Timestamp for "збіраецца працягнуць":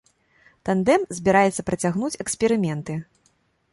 1.19-2.13